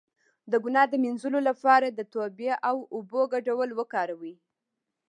د 0.51 0.53
ګناه 0.63 0.87
د 0.89 0.93
مینځلو 1.03 1.39
لپاره 1.49 1.87
د 1.89 1.99
توبې 2.13 2.51
او 2.69 2.77
اوبو 2.95 3.21
ګډول 3.33 3.69
وکاروئ 3.79 4.35